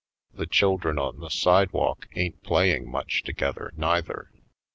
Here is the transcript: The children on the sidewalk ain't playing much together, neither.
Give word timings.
The 0.33 0.47
children 0.47 0.97
on 0.97 1.19
the 1.19 1.29
sidewalk 1.29 2.07
ain't 2.15 2.41
playing 2.41 2.89
much 2.89 3.21
together, 3.21 3.71
neither. 3.77 4.31